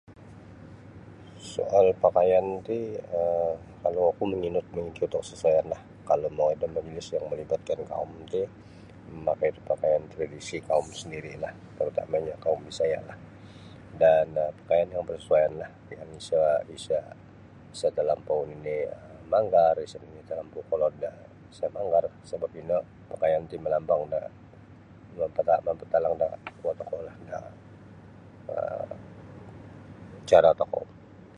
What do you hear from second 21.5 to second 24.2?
isa' manggar sabap ino pakaian ti malambang